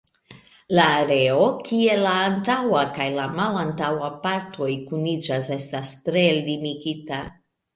[0.77, 7.23] La areo kie la antaŭa kaj la malantaŭa partoj kuniĝas estas tre limigita.